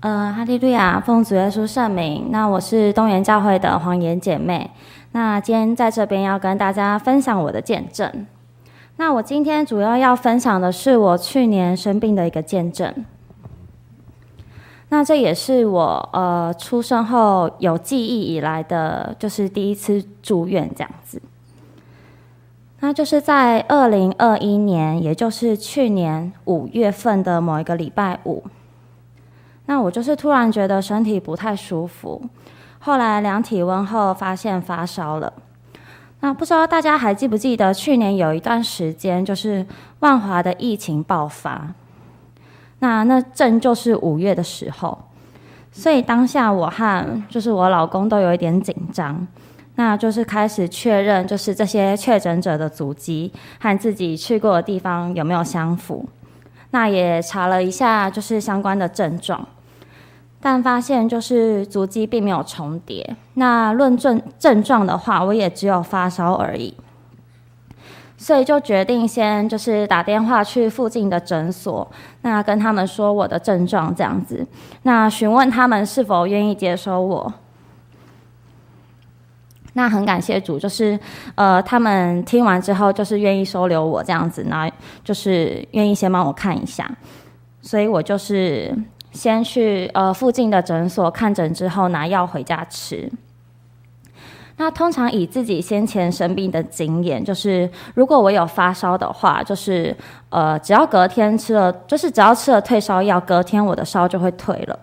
[0.00, 2.28] 呃，哈利路亚，奉主耶稣圣名。
[2.30, 4.70] 那我是东园教会的黄妍姐妹。
[5.12, 8.26] 那今天在这边要跟大家分享我的见证。
[8.96, 13.04] 那我今天主要要分享的是我去年生病的一个见证。
[14.88, 21.20] 那这也是我呃出生后有记忆以来的，就是第一次住院这样子。
[22.80, 28.42] 那就是在二零二一年，也就是去年五月份的某一个礼拜五，
[29.70, 32.20] 那我就是突然觉得身体不太舒服，
[32.80, 35.32] 后来量体温后发现发烧了。
[36.18, 39.64] 那不知道大家还记不记得去年有一段时间，就是
[40.00, 41.72] 万华的疫情爆发，
[42.80, 44.98] 那那正就是五月的时候，
[45.70, 49.24] 所以当下我和就是我老公都有一点紧张。
[49.76, 56.04] 那就是开始确认，就是这些确诊者的足迹和自己去过的地方有没有相符。
[56.72, 59.46] 那也查了一下，就是相关的症状，
[60.40, 63.16] 但发现就是足迹并没有重叠。
[63.34, 66.74] 那论症症状的话，我也只有发烧而已。
[68.16, 74.46] 所以就决定先就是打电话去附近的诊所，那跟他们说我的症状这样子，
[74.82, 77.32] 那询问他们是否愿意接收我。
[79.72, 80.98] 那很感谢主，就是
[81.34, 84.70] 呃，他们听完之后，就是愿意收留我这样子，那
[85.02, 86.90] 就是愿意先帮我看一下，
[87.62, 88.76] 所以我就是
[89.12, 93.10] 先去呃附近的诊所看诊之后拿药回家吃。
[94.56, 99.96] 那通常以自己先前生病的经验，就是如果我有发烧的话，就是
[100.28, 104.78] 呃只要隔天吃了，就是只要吃了退烧药，隔天我的烧就会退了。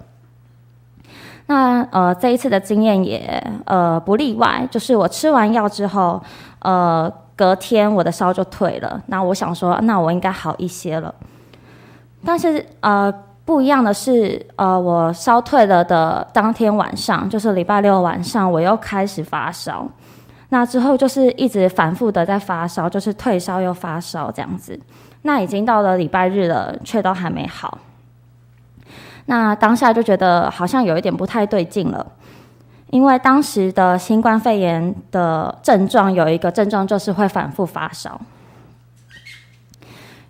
[1.46, 6.22] 那呃，这一次的经验也呃不例外，就是我吃完药之后，
[6.60, 9.02] 呃，隔天我的烧就退了。
[9.06, 11.14] 那我想说，那我应该好一些了。
[12.26, 13.14] 但是呃，
[13.48, 19.88] 不一样的是，呃，我烧退了的当天晚上，就是礼拜六晚上，我又开始发烧。
[20.50, 24.78] 那之后就是一直反复的在发烧，就是退烧又发烧这样子。
[25.22, 27.78] 那已经到了礼拜日了，却都还没好。
[29.28, 32.06] 那当下就觉得好像有一点不太对劲了，
[32.90, 38.20] 因为当时的新冠肺炎的症状有一个症状就是会反复发烧。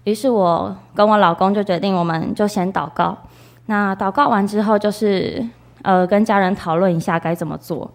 [0.07, 3.17] 于是我跟我老公就决定，我们就先祷告。
[3.65, 5.45] 那祷告完之后，就是
[5.81, 7.91] 呃跟家人讨论一下该怎么做。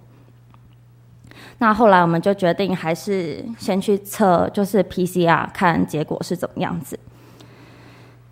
[1.56, 6.98] 那后来我们就决定还是先去测，就是 PCR 看结果是怎么样子。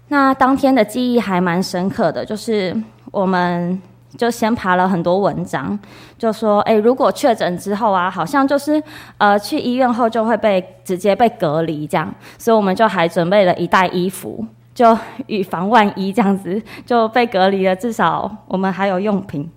[0.09, 2.77] 那当天的记忆还蛮深刻的，就是
[3.11, 3.81] 我们
[4.17, 5.79] 就先爬了很多文章，
[6.19, 8.83] 就说，哎，如果确诊之后啊，好像就是
[9.19, 14.45] 呃去医院后就会被直接被隔离这样，所以我们就还准备了一袋衣服，
[14.75, 19.51] 就以防万一这样子就被隔离了，至少我们还有用品。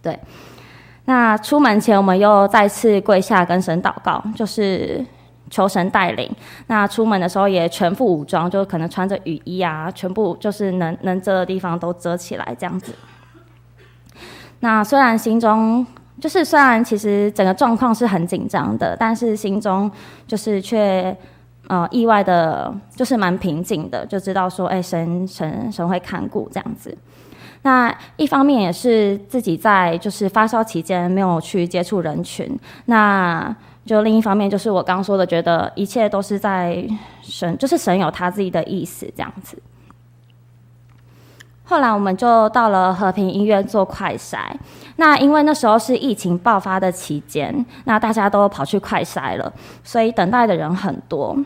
[0.00, 0.18] 对，
[1.06, 5.04] 那出门前我们又再次跪下跟神祷告，就是。
[5.48, 6.28] 求神带领，
[6.66, 12.92] 那出门的时候也全副武装，就可能穿着雨衣啊，全部就是能能遮的地方都遮起来这样子。
[14.66, 15.86] 那虽然心中
[16.20, 19.88] 就是虽然其实整个状况是很紧张的，但是心中
[20.26, 21.16] 就是却
[21.68, 26.98] 呃意外的，就是蛮平静的，就知道说，哎，神神神会看顾这样子。
[27.62, 33.54] 那一方面也是自己在就是发烧期间没有去接触人群，那。
[33.86, 36.84] 就另一方面，就是我刚说的，觉得一切都是在
[37.22, 39.56] 神，就是神有他自己的意思这样子。
[41.68, 44.38] 后来我们就到了和平医院做快筛，
[44.96, 51.36] 那因为那时候是疫情爆发的期间，那大家都跑去快筛了，所以等待的人很多。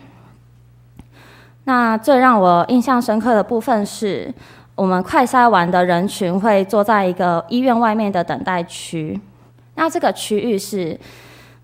[1.64, 4.32] 那最让我印象深刻的部分是，
[4.75, 9.19] 我们快筛完的人群会坐在一个医院外面的等待区，
[9.75, 11.00] 那这个区域是。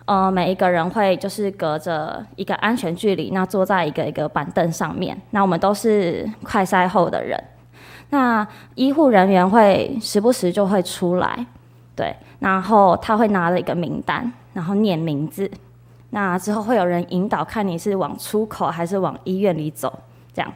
[0.09, 5.21] 呃，每一个人会就是隔着一个安全距离，那坐在一个一个板凳上面。
[5.31, 7.37] 那我们都是快筛后的人，
[8.11, 11.45] 那医护人员会时不时就会出来，
[11.95, 15.51] 对，然后他会拿了一个名单，然后念名字。
[16.10, 19.92] 那之后会有人引导，看你是往出口还是往医院里走，
[20.33, 20.51] 这样，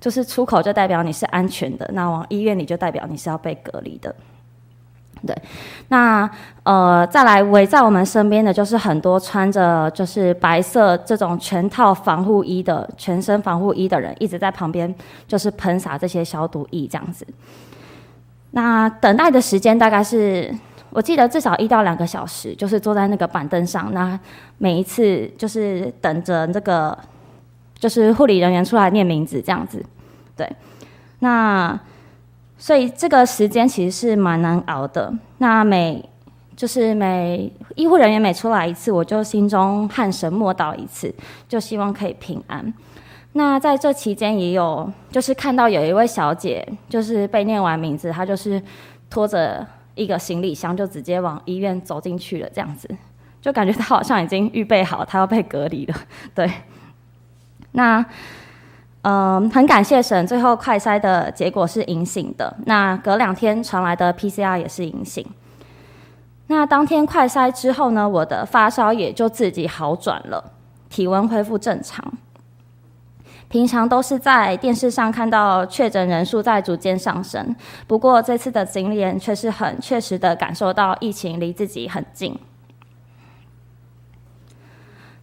[0.00, 4.14] 就是出口就代表你是安全的，那往医院里就代表你是要被隔离的。
[5.24, 5.36] 对，
[5.86, 6.28] 那
[6.64, 14.92] 呃，再来围在我们身边的就是很多穿着就是白色这种全套防护衣的全身防护衣的人，一直在旁边
[15.28, 17.24] 就是喷洒这些消毒液这样子。
[18.50, 20.52] 那等待的时间大概是，
[20.90, 24.18] 我记得至少一到两个小时，就是坐在那个板凳上，那
[24.58, 26.98] 每一次就是等着这个
[27.78, 29.80] 就是护理人员出来念名字这样子。
[30.36, 30.50] 对，
[31.20, 31.78] 那。
[32.62, 35.12] 所以这个时间其实是蛮难熬的。
[35.38, 36.08] 那每
[36.54, 41.12] 就是每医护人员每出来一次，我就心中汉神默祷一次，
[41.48, 42.72] 就希望可以平安。
[43.32, 48.62] 那在这期间也有，就是看到有一位小姐，就是被念完名字，她就是
[49.10, 49.66] 拖着
[49.96, 52.88] 一个行李箱，就直接往医院走进去了，这样子，
[53.40, 55.96] 就感觉她好像已经预备好，她要被隔离了。
[56.32, 56.48] 对，
[57.72, 58.06] 那
[59.02, 62.56] 嗯，很感谢神，最后快筛的结果是阴性的。
[62.66, 65.26] 那隔两天传来的 PCR 也是阴性。
[66.46, 70.52] 那当天快筛之后呢，我的发烧也就自己好转了，
[70.88, 72.12] 体温恢复正常。
[73.48, 77.54] 平常都是在电视上看到确诊人数在逐渐上升，
[77.86, 82.38] 不过这次的经验却是很确实的感受到疫情离自己很近。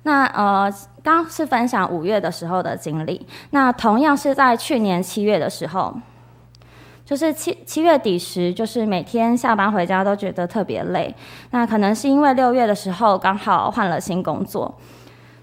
[0.04, 0.74] 那呃，
[1.04, 5.94] 刚是分享五月的时候的经历，那同样是在去年七月的时候，
[7.06, 11.14] 就是七七月底时，就是每天下班回家都觉得特别累。
[11.52, 14.76] 那可能是因为六月的时候刚好换了新工作。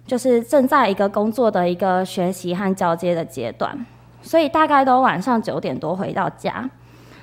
[0.07, 3.77] 就是正在一个工作的一个学习和交接的阶段，
[4.23, 6.71] 所以大概都晚上九点多回到家。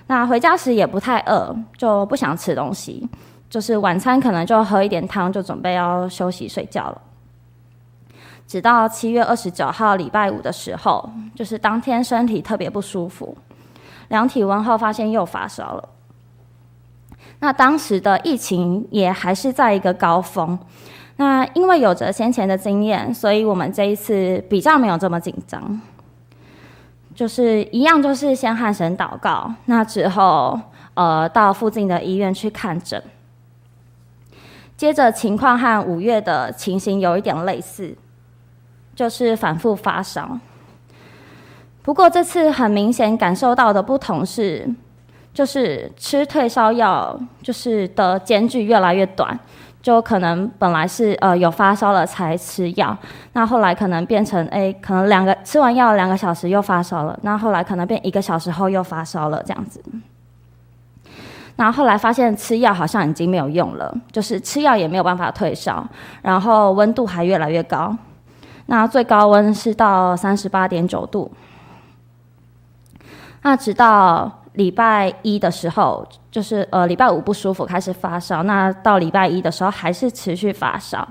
[0.08, 3.08] 那回家时也不太饿，就不想吃东西，
[3.50, 7.02] 就是晚餐可能就喝一点汤，就准备要休息睡觉了。
[8.46, 13.36] 直到七月二十九号礼拜五的时候，就是当天身体特别不舒服，
[14.10, 15.90] 量体温后发现又发烧了。
[17.40, 20.58] 那当时的疫情也还是在一个高峰。
[21.18, 25.82] 那因为有着先前的经验，所以我们这一次比较没有这么紧张，
[27.14, 30.60] 就是一样，就是先和神祷告，那之后
[30.96, 33.02] 呃到附近的医院去看诊，
[34.76, 37.96] 接着情况和五月的情形有一点类似，
[38.96, 40.38] 就是反复发烧，
[41.82, 44.68] 不过这次很明显感受到的不同是，
[45.34, 49.38] 就是吃退烧药就是的间距越来越短。
[49.82, 52.98] 就可能本来是呃有发烧了才吃药，
[53.34, 59.84] 那后来可能变成哎、可能两个吃完药两个小时又发烧了，那后来可能变一个小时后又发烧了这样子。
[61.58, 65.86] 那后来发现吃药好像已经没有用了，就是吃药也没有办法退烧，
[66.22, 67.94] 然后温度还越来越高，
[68.66, 71.32] 那最高温是到三十八点九度，
[73.42, 74.40] 那直到。
[74.54, 78.44] 礼拜一的时候，就是呃礼拜五不舒服，开始发烧。
[78.44, 81.08] 那到礼拜一的时候还是持续发烧。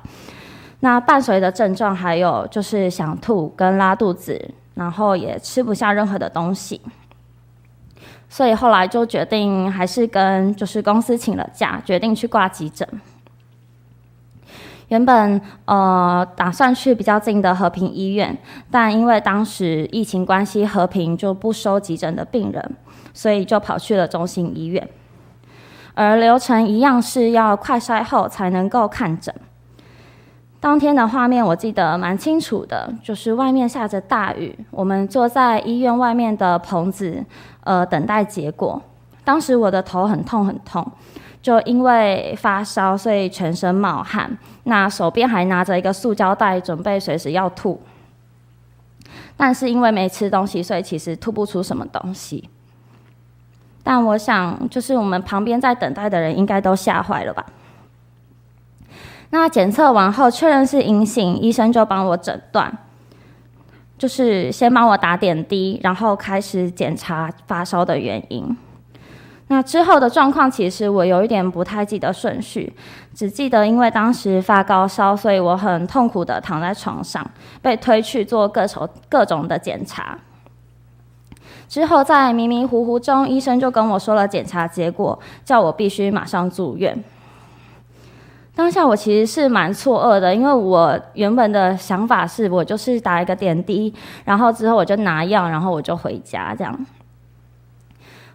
[0.78, 6.80] 那伴随的症状还有就是想吐跟拉肚子，然后也吃不下任何的东西。
[8.28, 12.88] 所以后来就决定还是跟就是公司请了假，决定去挂急诊。
[14.92, 18.36] 原本呃打算去比较近的和平医院，
[18.70, 22.76] 但因为当时疫情关系，和平就不收急诊的病人。
[23.14, 24.88] 所以就跑去了中心医院，
[25.92, 29.34] 而流程一样是要快筛后才能够看诊。
[30.58, 37.22] 当天的画面我记得蛮清楚的，就是外面下着大雨，我们坐在医院外面的棚子，
[37.64, 38.80] 呃，等待结果。
[39.22, 40.82] 当时我的头很痛很痛，
[41.42, 47.82] 就因为发烧，所以全身冒汗，那手边还拿着一个塑胶袋，准备随时要吐。
[49.36, 52.48] 但是因为没吃东西，所以其实吐不出什么东西。
[53.82, 57.44] 但我想，就是我们旁边在等待的人应该都吓坏了吧？
[59.30, 62.72] 那检测完后确认是阴性，医生就帮我诊断，
[63.98, 68.56] 就是先帮我打点滴，然后开始检查发烧的原因。
[69.52, 72.72] 那之后的状况其实我有一点不太记得顺序，
[73.14, 77.22] 只记得因为当时发高烧，所以我很痛苦的躺在床上，
[77.60, 80.18] 被推去做各种各种的检查。
[81.68, 87.04] 之后，在迷迷糊糊中，医生就跟我说了检查结果，叫我必须马上住院。
[88.54, 93.92] 当下我其实是蛮错愕的，因为我原本的想法是我就是打一个点滴，
[94.24, 96.86] 然后之后我就拿药，然后我就回家这样。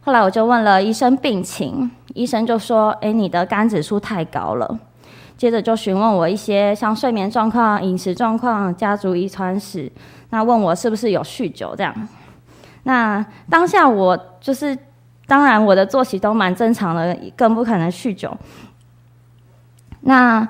[0.08, 4.80] 后来我就问了医生病情，医生就说：“诶，你的肝指数太高了。”
[5.36, 9.92] 接着就询问我一些像睡眠状况、饮食状况、家族遗传史，
[10.30, 11.94] 那问我是不是有酗酒这样。
[12.84, 14.78] 那当下我就是，
[15.28, 18.34] 当然我的作息都蛮正常的，更不可能酗酒。
[20.00, 20.48] 那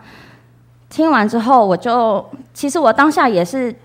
[0.88, 2.24] 听完之后，我就
[2.54, 3.76] 其实我当下也是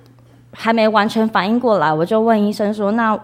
[0.52, 3.18] 还没完全反应过来，我就问医生说：“那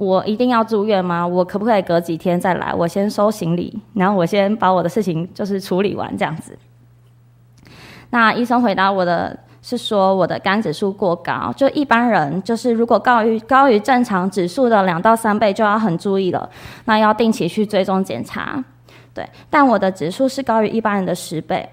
[0.00, 1.26] 我一定要住院吗？
[1.26, 2.72] 我可不可以隔几天再来？
[2.72, 6.56] 我先收行李，然后我先把我的事情就是处理完这样子。”
[8.08, 16.48] 那医生回答我的是说我的肝指数过高，就一般人就是如果高于高于正常指数的两到三倍就要很注意了，
[16.86, 18.64] 那要定期去追踪检查。
[19.12, 21.68] 对，但我的指数是高于一般人的十倍，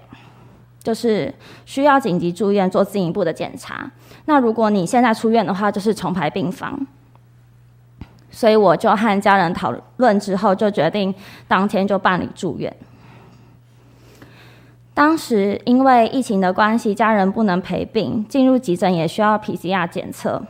[0.82, 1.32] 就是
[1.64, 3.90] 需要紧急住院做进一步的检查。
[4.26, 6.78] 那如果你现在出院的话，就是重排病房。
[8.30, 11.14] 所以我就和家人讨论之后，就决定
[11.46, 12.74] 当天就办理住院。
[14.94, 20.42] 当时因为疫情的关系，家人不能陪病，进入急诊也需要 PCR 检测。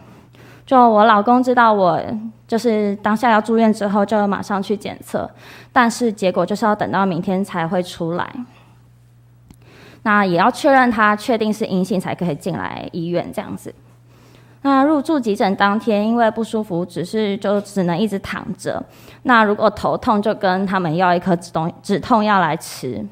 [0.65, 2.03] 就我老公知道我
[2.47, 5.31] 就是当下要住院之后，就马上去检测，
[5.73, 8.31] 但是结果就是要等到明天才会出来。
[10.03, 13.75] 那也要确认他确定是阴性才可以进来医院这样子。
[14.63, 18.83] 那入住急诊当天，因为不舒服，只是就只能一直躺着。
[19.23, 23.05] 那如果头痛，就跟他们要一颗止痛止痛药来吃。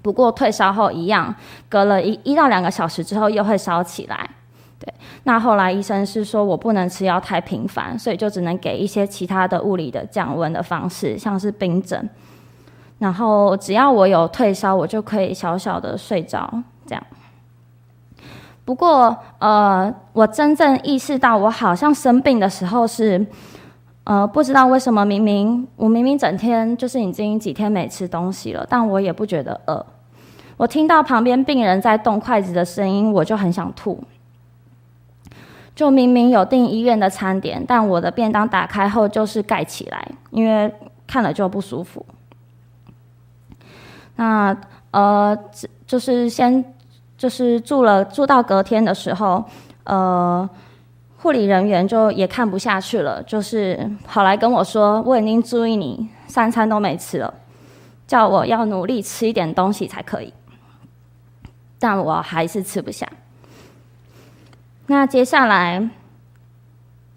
[0.00, 1.34] 不过退烧后一样，
[1.68, 4.30] 隔了一一到两个小时之后又会烧起来。
[4.78, 12.08] 对，那后来医生是说我不能吃药太频繁，所以就只能给一些其他的物理的降温的方式，像是冰枕。
[13.00, 16.48] 然后只要我有退烧，我就可以小小的睡着
[16.86, 17.04] 这样。
[18.68, 23.26] 不过呃，我真正意识到我好像生病的时候是，
[24.04, 29.86] 呃，不知道为什么，明明我明明整天就是已经几天没吃东西了，但我也不觉得饿。
[30.58, 33.98] 我听到旁边病人在动筷子的声音，我就很想吐。
[35.74, 40.70] 就明明有订医院的餐点，但我的便当打开后就是盖起来，因为
[41.06, 42.04] 看了就不舒服。
[44.16, 44.54] 那
[44.90, 45.34] 呃，
[45.86, 46.62] 就是先
[47.18, 49.44] 就是住了住到隔天的时候，
[49.84, 50.48] 呃。
[51.20, 57.34] 护理人员就也看不下去了，就是跑来跟我说：“我已经注意你三餐都没吃了，
[58.06, 60.32] 叫我要努力吃一点东西才可以。”
[61.80, 63.04] 但我还是吃不下。
[64.86, 65.90] 那接下来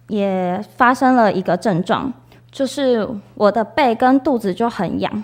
[0.08, 2.12] 也发生了一个症状，
[2.50, 5.24] 就是我的背跟肚子就很痒。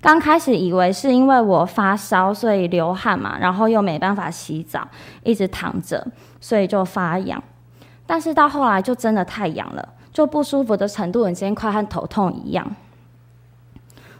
[0.00, 4.86] 刚开始以为是因为我发烧，所以流汗嘛，然后又没办法洗澡，
[5.22, 6.06] 一直躺着，
[6.40, 7.42] 所以就发痒。
[8.06, 12.66] 但是到后来就真的太痒了，就不舒服的程度已经快和头痛一样。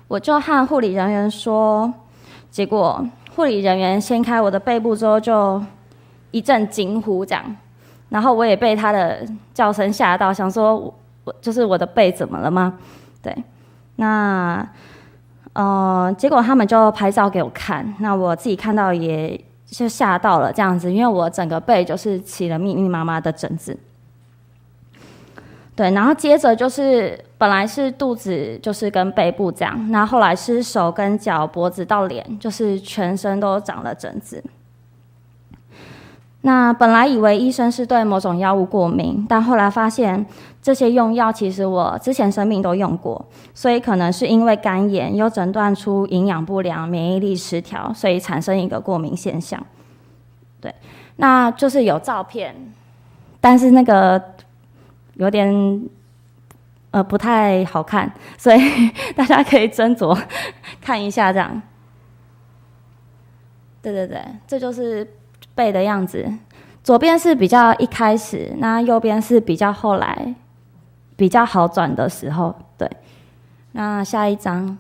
[0.06, 1.92] 我就和护理人员说，
[2.50, 5.62] 结果护理人员掀开我的背部之后，就
[6.30, 7.56] 一阵惊呼这样，
[8.10, 10.92] 然后我也被他的叫声吓到，想说
[11.24, 12.78] 我就是我的背怎么了吗？
[13.22, 13.36] 对，
[13.96, 14.68] 那
[15.52, 19.38] 呃，结果他们就拍照给我看，那我自己看到也。
[19.72, 23.78] 就吓到了这样子，因为我整个背就是起了密密麻麻的疹子。
[25.76, 34.42] 对，然后接着就是本来是肚子，就是跟背部这样，然后后来是手跟脚、脖子到脸，就是全身都长了疹子。
[36.40, 40.26] 那本来以为医生是对某种药物过敏，但后来发现
[40.62, 43.24] 这些用药其实我之前生病都用过，
[43.54, 49.64] 所以可能是因为肝炎，又诊断出营养不良、免疫力失调，所以产生一个过敏现象。
[50.60, 50.74] 对，
[51.16, 52.54] 那就是有照片，
[53.40, 54.22] 但是那个
[55.14, 55.82] 有点
[56.90, 58.60] 呃不太好看，所以
[59.16, 60.16] 大家可以斟酌
[60.80, 61.62] 看一下这样。
[63.80, 65.06] 对对对，这就是。
[65.52, 66.26] 背的样子，
[66.82, 70.34] 左边是比较一开始，那右边是比较后来
[71.20, 72.54] 比较好转的时候。
[72.78, 72.90] 对，
[73.72, 74.78] 那下一张。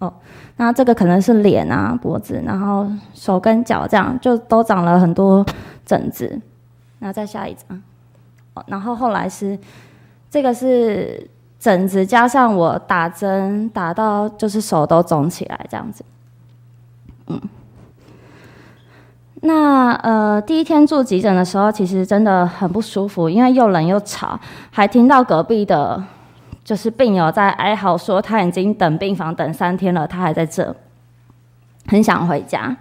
[0.00, 0.12] 哦，
[0.56, 5.46] 那这个可能是脸啊、脖子，然后手跟脚这样就都长了很多
[5.84, 6.40] 疹子。
[6.98, 7.80] 那再下一张。
[8.54, 9.56] 哦，然后后来是
[10.28, 11.30] 这个是。
[11.58, 16.04] 疹子加上我打针打到就是手都肿起来这样子，
[17.28, 17.40] 嗯，
[19.42, 24.38] 那呃第一天住急诊的时候，其实真的很不舒服，因为又冷又吵，
[24.70, 26.02] 还听到隔壁的，
[26.64, 30.74] 就是病友在哀嚎说他已经等病房等三天了，他还在这，
[31.88, 32.76] 很想回家。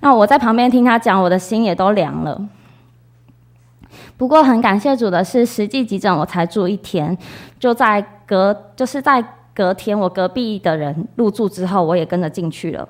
[0.00, 2.40] 那我在旁边听他讲，我的心也都凉了。
[4.16, 7.16] 不过很感谢主的是，实际急诊我才住一天，
[7.58, 12.88] 就在隔就是在隔天，我隔壁的人入住之后，我也跟着进去了。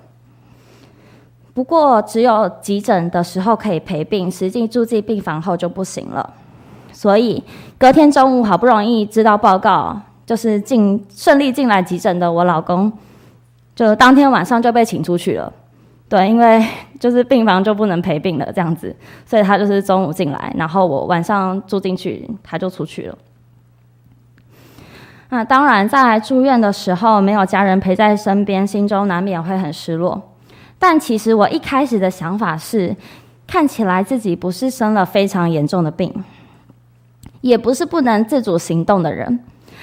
[1.58, 6.34] 不过只有急诊的时候可以陪病，实际住进病房后就不行了。
[6.92, 7.42] 所以
[7.76, 12.92] 隔天中午好不容易知道报告，就是进顺利进来急诊的我老公，
[13.74, 15.52] 就当天晚上就被请出去了。
[16.08, 16.64] 对，因为
[17.00, 18.94] 就是病房就不能陪病了，这样子，
[19.26, 23.18] 所以他就是中午进来，然后我晚上住进去，他就出去了。
[25.30, 30.22] 那当然，在住院的时候没有家人陪在身边，心中难免会很失落。
[30.78, 32.94] 但其实我一开始的想法是，
[33.46, 36.24] 看起来自己不是生了非常严重的病，
[37.40, 39.40] 也不是不能自主行动的人，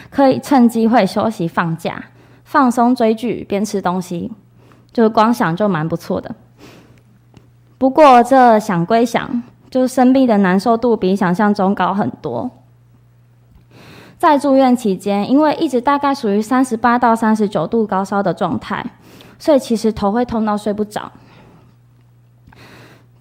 [0.10, 2.06] 可以趁机会休息、放假、
[2.44, 4.32] 放松、追剧、边吃东西，
[4.94, 6.34] 就光想就蛮不错的。
[7.78, 12.50] 不过这想归想，就是生病的难受度比想象中高很多。
[14.18, 18.86] 在住院期间，因为一直大概属于三十八到三十九度高烧的状态。
[19.38, 21.12] 所以其实头会痛到睡不着，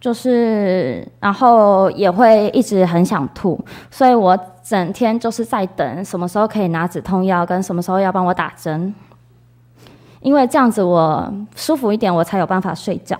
[0.00, 8.94] 就是然后也会一直很想吐，所以我整天就是在等什么时候可以拿止痛药，跟什么时候要帮我打针，
[10.20, 13.18] 因为这样子我舒服一点，我才有办法睡觉。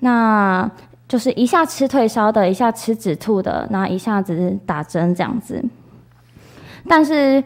[0.00, 0.70] 那
[1.08, 5.64] 就是一下吃退烧的，一下吃止吐的，那一下子打针这样子，
[6.88, 7.42] 但是。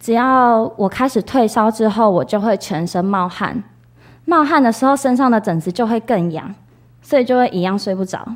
[0.00, 3.62] 只要我开始退烧之后，我就会全身冒汗，
[4.24, 6.54] 冒汗的时候身上的疹子就会更痒，
[7.02, 8.26] 所以就会一样睡不着，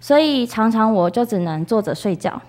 [0.00, 2.40] 所以常常我就只能坐着睡觉，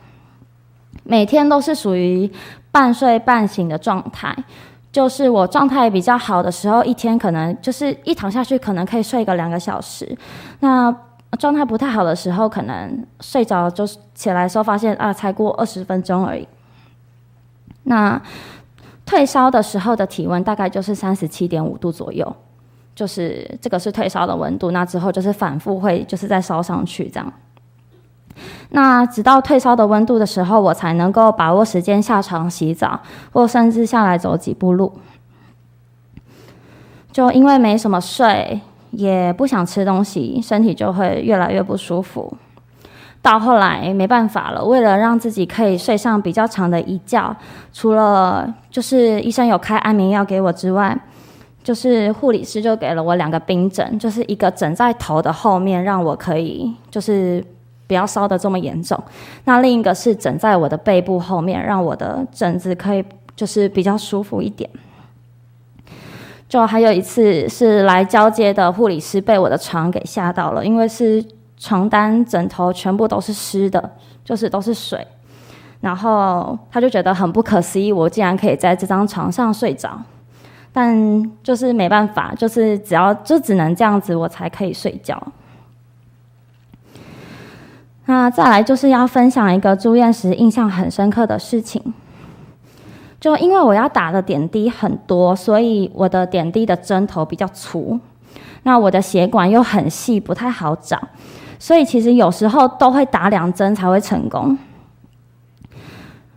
[1.04, 2.32] 每天都是属于
[2.72, 4.36] 半睡半醒的状态。
[4.92, 10.18] 就是我状态比较好的时候，一天可能就是一躺下去可能可以睡个两个小时，
[10.60, 10.94] 那
[11.40, 16.46] 状态不太好的时候，可能睡着就起来的时候发现啊，才过二十分钟而已。
[17.84, 18.22] 那
[19.06, 22.36] 退烧的时候的体温大概就是三十七点五度左右，
[22.96, 24.72] 就是这个是退烧的温度。
[24.72, 27.34] 那之后就是反复会就是再烧上去这样。
[28.70, 33.02] 那直到退烧的温度的时候，我才能够把握时间下床洗澡，
[33.34, 34.94] 或甚至下来走几步路。
[37.12, 38.62] 就因为没什么睡，
[38.92, 42.38] 也不想吃东西，身体就会越来越不舒服。
[43.22, 47.36] 到后来没办法了，为了让自己可以睡上比较长的一觉，
[47.72, 50.98] 除了就是医生有开安眠药给我之外，
[51.64, 57.46] 就是护理师就给了我两个冰枕，就是一个枕在头的后面，让我可以就是
[57.86, 58.98] 不要烧得这么严重；
[59.46, 64.68] 那另一个是枕在我的背部后面，让我的枕子可以就是比较舒服一点。
[66.50, 71.24] 就还有一次是来交接的护理师被我的床给吓到了，因为是。
[71.64, 73.92] 床单、枕头全部都是湿的，
[74.26, 75.06] 就是都是水，
[75.80, 80.02] 然后他就觉得很不可思议，我竟然可以在这张床上睡着，
[80.74, 85.22] 但就是没办法，就是只要就只能这样子，我才可以睡觉。
[88.08, 91.94] 那再来就是要分享一个住院时印象很深刻的事情，
[93.20, 98.00] 就因为我要打的点滴很多，所以我的点滴的针头比较粗，
[98.64, 101.00] 那我的血管又很细，不太好找。
[101.62, 104.58] 所以其实有时候都会打两针才会成功。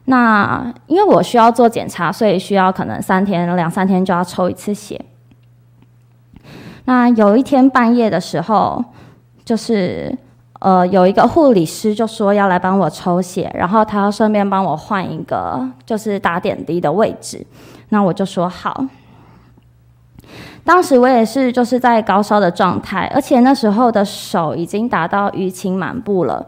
[0.04, 5.02] 那因为我需要做检查，所以需要可能三天两三天就要抽一次血。
[6.84, 8.84] 那有一天半夜的时候，
[9.46, 10.14] 就是
[10.60, 17.46] 呃有一个护理师就说要来帮我抽血，然后他要顺便帮我换一个就是打点滴的位置。
[17.88, 18.84] 那我就说好。
[20.64, 26.44] 当时我也是就是在高烧的状态，而且那时候的手已经达到淤青满布了，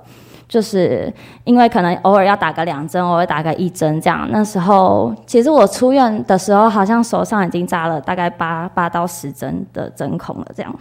[0.48, 1.12] 就是
[1.44, 4.26] 因为可能偶尔要打个两针，偶尔打个一针这样。
[4.30, 10.74] 那时候其实我出院的时候，好像手上已经扎了大概八八到十针的针孔了这样。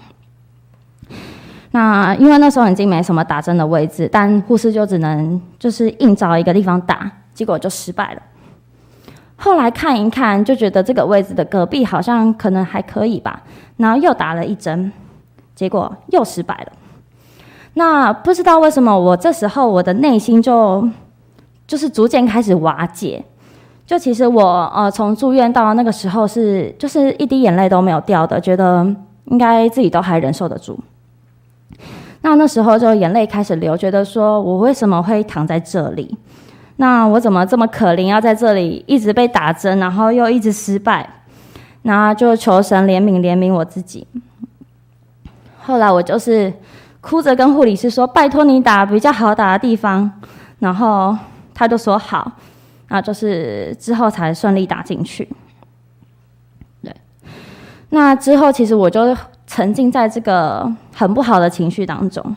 [1.71, 8.21] 那因为那时候已经没什么打针的位置，但护士就只能就是硬找一个地方打，结果就失败了。
[9.37, 13.43] 后来看一看，就觉得这个位置的隔壁好像可能还可以吧，
[13.77, 14.91] 然后又打了一针，
[15.53, 16.71] 结果又失败了。
[17.73, 20.87] 那不知道为什么，我这时候我的内心就
[21.67, 23.23] 就是逐渐开始瓦解。
[23.85, 28.83] 就其实我呃从住院到那个时候是就是一滴眼泪都没有掉的，觉得
[29.25, 30.79] 应该自己都还忍受得住。
[32.21, 36.17] 那那时候就眼泪开始流，觉得说我为什么会躺在这里？
[36.77, 41.09] 那我怎么这么可怜，要在这里一直被打针，然后又一直失败，
[41.83, 44.05] 然后就求神怜悯怜悯我自己。
[45.61, 46.51] 后来我就是
[47.01, 50.11] 哭着跟护理师说：“拜托你打比较好打的地方。”
[50.59, 51.17] 然后
[51.53, 52.31] 他就说：“好。”
[52.87, 55.27] 那就是之后才顺利打进去。
[56.83, 56.95] 对，
[57.89, 62.35] 那之后其实我就沉浸在这个很不好的情绪当中。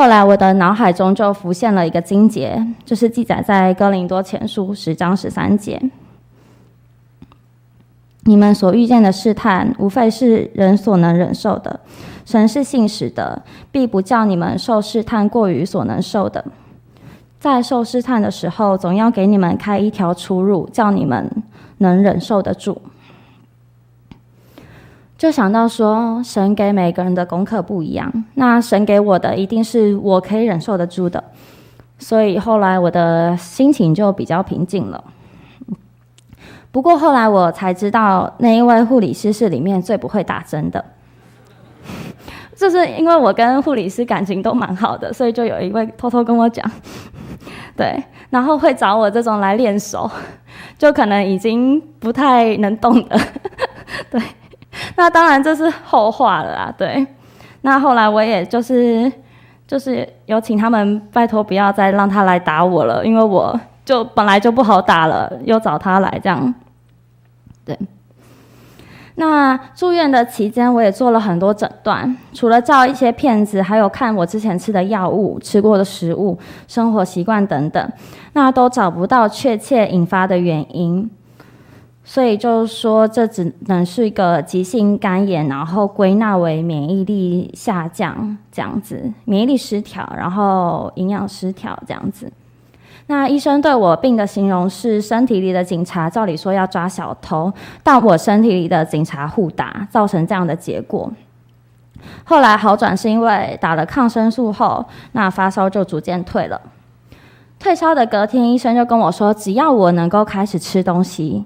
[0.00, 5.78] 后来，我的脑海中就浮现了一个经节，就是记载在哥林多前书十章十三节
[8.24, 11.80] ：“你们所遇见的试探，无非是人所能忍受的。
[12.24, 16.42] 神是信实的，必不叫你们受试探过于所能受的。
[17.38, 21.30] 在受试探的时候，总要给你们开一条出路，叫你们
[21.76, 22.80] 能忍受得住。
[25.20, 31.22] 就想到说，神给每个人的功课不一样，那神给我的一定是我可以忍受得住的，
[31.98, 35.04] 所以后来我的心情就比较平静了。
[36.72, 40.82] 不过后来我才知道，那一位护理师是里面最不会打针的。
[42.56, 46.64] 就是因为我跟护理师感情都蛮好的，所以就有一位偷偷跟我讲，
[47.76, 50.10] 对，然后会找我这种来练手，
[50.78, 53.20] 就可能已经不太能动的，
[54.10, 54.18] 对，
[54.96, 57.06] 那当然这是后话了啦，对，
[57.62, 59.10] 那后来我也就是
[59.66, 66.54] 就是有请他们拜托不要再让他来打我了，因为我就本来就不好打了，又找他来这样，
[67.64, 67.78] 对。
[69.16, 77.92] 那住院的期间，我也做了很多诊断，除了照一些片子，还有看我之前吃的药物、吃过的食物、生活习惯等等，
[78.32, 81.10] 那都找不到确切引发的原因，
[82.02, 92.32] 所以就是说这只能是一个急性肝炎，然后归纳为免疫力下降这样子，免疫力失调，然后营养失调这样子。
[93.06, 101.10] 那医生对我病的形容是：身体里的警察照理说要抓小偷，但我身体里的警察互打，造成这样的结果。
[102.24, 106.60] 后来好转是因为打了抗生素后，那发烧就逐渐退了。
[107.58, 111.44] 退烧的隔天，医生就跟我说，只要我能够开始吃东西，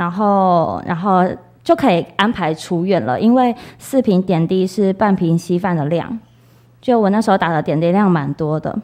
[0.00, 1.22] 然后然后
[1.62, 3.20] 就可以安排出院了。
[3.20, 6.18] 因为四瓶点滴是半瓶稀饭的量，
[6.80, 8.74] 就我那时候打的点滴量蛮多的。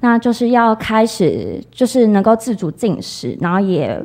[0.00, 4.02] 那就是要开始，就是能够自主进食，然后也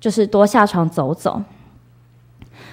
[0.00, 1.40] 就是多下床走走。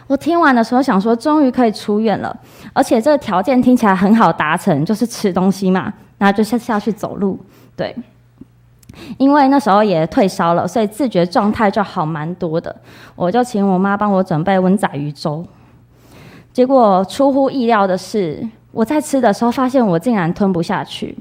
[0.07, 2.35] 我听完的时候想说，终于可以出院了，
[2.73, 7.37] 而且这个条件听起来很好达成，就是吃东西嘛，然后就下下去走路。
[7.75, 7.93] 对，
[9.17, 12.75] 因为那时候也退烧了，所以自觉状态就好蛮多的。
[13.15, 15.45] 我就请我妈帮我准备温仔鱼粥，
[16.53, 21.17] 结果出乎意料的是，我在吃的时候发现我竟然吞不下去。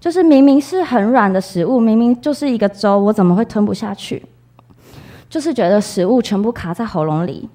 [0.00, 4.22] 就是明明是很软的食物，明明就是一个粥，我怎么会吞不下去？
[5.30, 7.48] 就是觉得食物全部卡在喉咙里，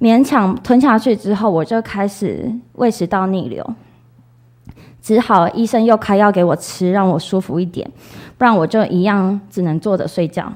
[0.00, 3.64] 勉强吞下去之后，我就开始胃食道逆流，
[5.00, 7.88] 只好医生又开药给我吃，让我舒服一点，
[8.36, 10.52] 不然我就一样只能坐着睡觉。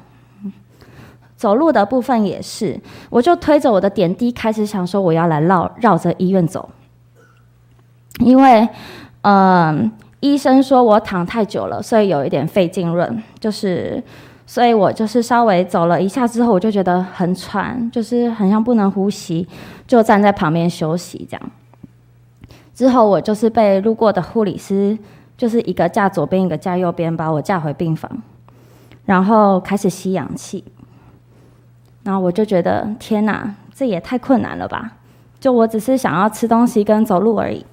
[1.37, 6.69] 走路的部分也是，我就推着我的点滴，开始想说我要来绕绕着医院走，
[8.19, 8.69] 因为，
[9.23, 14.03] 嗯、医生说我躺太久了，所以有一点肺浸润，就是，
[14.49, 19.47] 所以我就是稍微走了一下之后，我就觉得很喘，就是很像不能呼吸，
[19.87, 21.51] 就站在旁边休息这样。
[22.75, 24.99] 之后我就是被路过的护理师，
[25.39, 28.11] 就是一个架左边，一个架右边，把我架回病房，
[29.07, 30.63] 然后开始吸氧气。
[32.03, 34.93] 然后我就觉得天哪，这也太困难了吧！
[35.39, 37.65] 就我只是想要吃东西跟走路而已。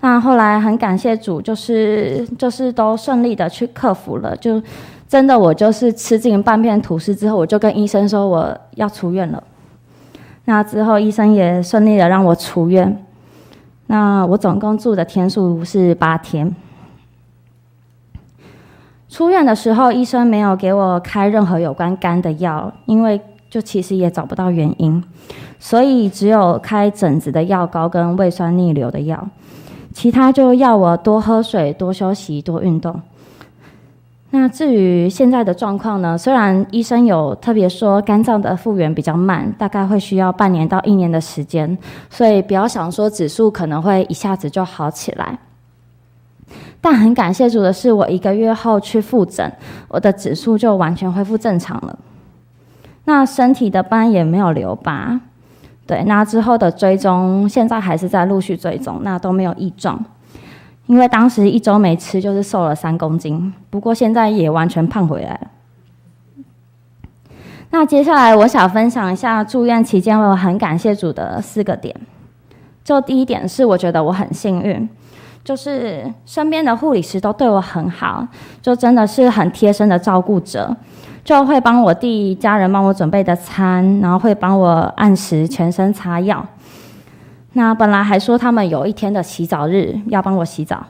[0.00, 4.60] 那后来很感谢主，就是就是都顺利的去克服了，就
[5.08, 9.42] 真的我就是吃进半片吐司之后，我就跟医生说我要出院了。
[10.44, 13.06] 那之后医生也顺利的让我出院。
[13.90, 16.54] 那我总共住的天数是八天。
[19.08, 25.02] 出院的时候，医生没有给我开任何有关肝的药，因为就其实也找不到原因，
[25.58, 29.28] 所以只有开疹子的药膏跟胃酸逆流的药。
[29.92, 33.02] 其他就要我多喝水、多休息、多运动。
[34.32, 36.16] 那至于现在的状况呢？
[36.16, 41.76] 虽然医生有特别说肝脏的复原比较慢，大概会需要半年到一年的时间，
[42.08, 45.36] 所以不要想说指数可能会一下子就好起来。
[46.80, 49.52] 但很感谢主的是，我一个月后去复诊，
[49.88, 51.98] 我的指数就完全恢复正常了。
[53.04, 55.20] 那身体的斑也没有留疤。
[55.86, 60.02] 对，那之后的追踪，现在还是在陆续追踪，那都没有异状。
[60.90, 65.40] 因为当时一周没吃，就是瘦了三公斤，不过现在也完全胖回来了。
[67.70, 71.94] 那接下来我想分享一下住院期间我很感谢主的四个点。
[72.82, 74.88] 就第一点是，我觉得我很幸运，
[75.44, 78.26] 就是身边的护理师都对我很好，
[78.60, 80.76] 就真的是很贴身的照顾者。
[81.22, 86.44] 就会帮我弟家人帮我准备的餐，然后会帮我按时全身擦药。
[87.52, 90.84] 那本来还说他们有一天的洗澡日要帮我洗澡，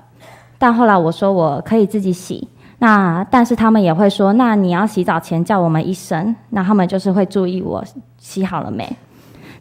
[0.59, 2.49] 但后来我说我可以自己洗。
[2.79, 7.85] 那但是他们也会说，那你要洗澡前叫我们一声，那他们就是会注意我
[8.16, 8.90] 洗好了没。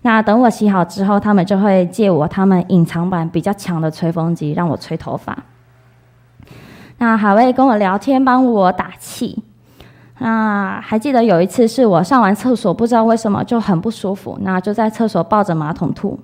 [0.01, 5.37] 那等我洗好之后，他们就会借我他们隐藏版比较强的吹风机让我吹头发。
[6.97, 9.43] 那还会跟我聊天，帮我打气。
[10.19, 16.17] 那还记得有一次是我上完厕所，不知道为什么就很不舒服，那就在厕所抱着马桶吐，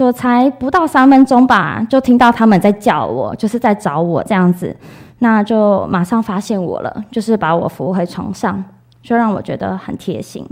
[0.00, 4.74] 就才不到三分钟吧，就听到他们在叫我，就是在找我这样子，
[5.18, 8.64] 那就马上发现我了，就是把我扶回床上，
[9.02, 10.42] 就让我觉得很贴心。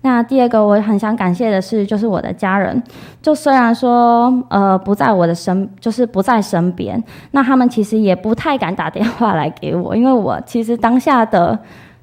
[0.00, 2.82] 那第二个我很想感谢的是，就是我的家人。
[3.22, 11.56] 就虽然说呃不在我的身，就是不在身边，那他们其实也不太敢打电话来给我，因为我其实当下的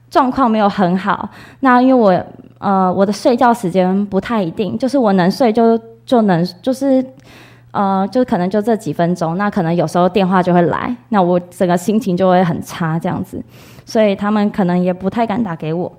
[0.09, 1.29] 状况没有很好。
[1.59, 2.25] 那因为我
[2.59, 7.05] 呃我的睡觉时间不太一定，就是我能睡就就能，就是
[7.71, 9.37] 呃就可能就这几分钟。
[9.37, 13.43] 那可能有时候电话就会来，那我整个心情就会很差这样子，
[13.85, 15.91] 所以他们可能也不太敢打给我。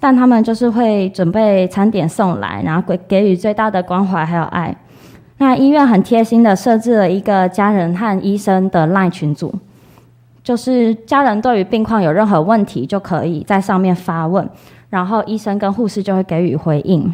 [0.00, 4.76] 但他们就是会准备餐点送来，然后给给予最大的关怀还有爱。
[5.38, 9.52] 那医院很贴心的设置了一个家人和医生的 LINE 群组，
[10.42, 14.46] 就是家人对于病况有任何问题，就可以在上面发问，
[14.94, 17.12] 然后医生跟护士就会给予回应。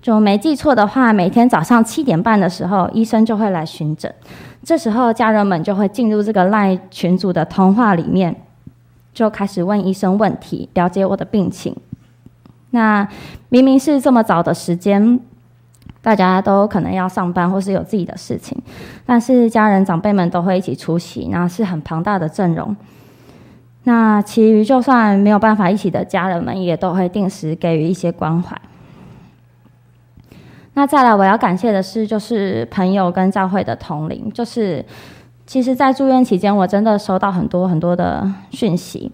[0.00, 4.10] 就没记错的话，每天早上七点半的时候，医生就会来巡诊，
[4.64, 8.34] 这时候家人们就会进入这个赖群组的通话里面。
[9.12, 11.76] 就开始问医生问题，了解我的病情。
[12.70, 13.06] 那
[13.50, 15.20] 明明是这么早的时间，
[16.00, 18.56] 大家都可能要上班或是有自己的事情，
[19.04, 22.74] 但是家人长辈们都会一起出席，那是很庞大的阵容。
[23.84, 28.56] 那其余就算没有办法一起的家人们，也都会定时给予一些关怀。
[30.74, 34.84] 那再来，我要感谢的是，就是朋友跟教会的同龄，就是。
[35.50, 39.10] 其实，在住院期间，我真的收到很多很多的讯息。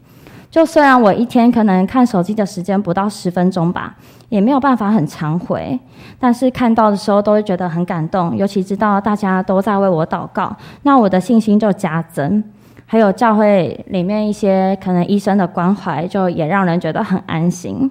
[0.50, 3.94] 就虽然我一天可能看手机的时间不到十分钟吧，
[4.30, 5.78] 也没有办法很常回，
[6.18, 8.36] 但是看到的时候都会觉得很感动。
[8.36, 12.42] 尤其知道大家都在为我祷告，那我的信心就加增。
[12.86, 17.90] 还有教会里面一些可能医生的关怀，就也让人觉得很安心。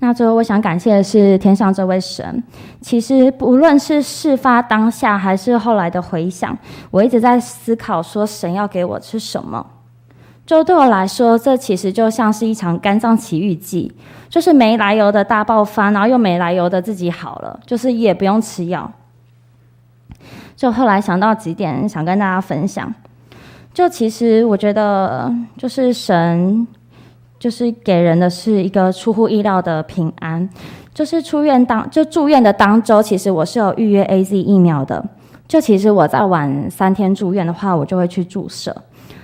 [0.00, 2.42] 那最后，我想感谢的是天上这位神。
[2.80, 6.58] 其实，不论是事发当下，还是后来的回想，
[6.90, 9.64] 我一直在思考说，神要给我吃什么？
[10.44, 13.92] 就对我来说，这其实就像是一场肝脏奇遇记，
[14.28, 18.90] 就是没来由的大爆发，然后又没来由的自己好了，就是也不用吃药。
[20.62, 22.94] 就后来想到几点，想跟大家分享。
[23.74, 26.64] 就其实，我觉得，就是神。
[27.36, 30.48] 就是给人的是一个出乎意料的平安，
[30.94, 35.04] 就是出院当就住院的当周，其实我是有预约 AZ 疫苗的。
[35.48, 38.72] 就其实我在晚三天住院的话，我就会去注射。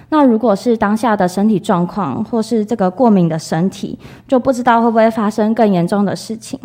[0.09, 3.97] 那如果是当下的身体状况，或是这个过敏的身体，
[4.27, 6.59] 就不知道会不会发生更严重的事情。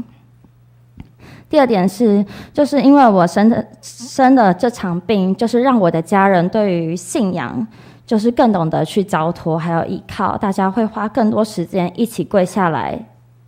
[1.53, 7.67] 第二点是，就是因为我生的生的这场病，就是让我的家人对于信仰。
[8.07, 12.99] 就是更懂得去交托，还有依靠，大家会花更多时间一起跪下来，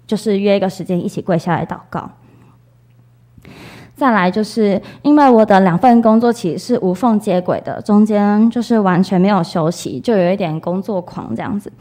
[0.05, 2.07] 就是约一个时间一起跪下来祷告。
[3.95, 11.71] 再来就是因为我的两份工作其实是无缝接轨的，中间就是完全没有休息，就有一点工作狂这样子。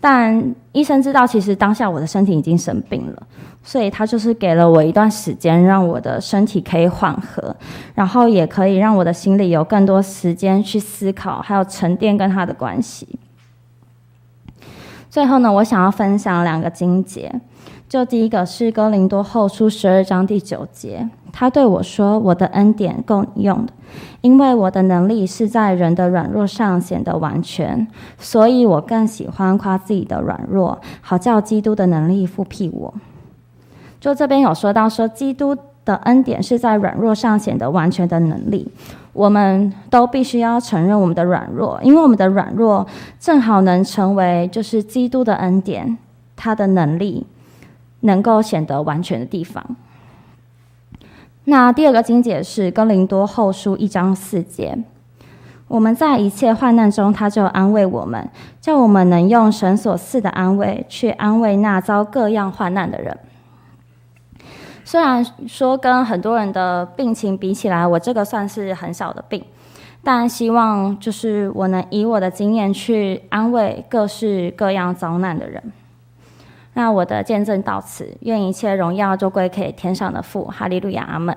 [0.00, 3.22] 但医生知道，其实当下我的身体已经生病了，
[3.62, 7.54] 所以他就是给了我一段时间，让我的身体可以缓和，
[7.94, 13.18] 然后也可以让我的心里有更多时间去思考，还有沉淀跟他的关系。
[15.10, 17.40] 最后呢，我想要分享两个经节，
[17.88, 21.08] 就第一个是哥林多后书十二章第九节。
[21.32, 23.72] 他对我说：“我的恩典够你用的，
[24.20, 27.86] 因为我的能力是在人的软弱上显得完全，
[28.18, 32.92] 所以我更喜欢夸自己的软弱，好叫基督的能力覆庇我。”
[34.00, 38.68] 就这边有说到说，基督的恩典是在软弱上显得完全的能力，
[39.14, 42.86] 我们都必须要承认我们的软弱，因为我们的软弱
[43.18, 45.96] 正好能成为就是基督的恩典，
[46.36, 47.26] 他的能力
[48.00, 49.76] 能够显得完全的地方。
[51.44, 54.78] 那第二个经节是哥林多后书一章四节，
[55.66, 58.28] 我们在一切患难中，他就安慰我们，
[58.60, 63.18] 叫我们能用神所赐的安慰去安慰那遭各样患难的人。
[64.84, 69.42] 虽然说跟很多人的病情比起来，我这个算是很小的病，
[70.02, 75.62] 但希望就是我能以我的经验去安慰各式各样遭难的人。
[76.78, 81.36] 那我的见证到此，愿一切荣耀就归给天上的父，哈利路亚，阿门。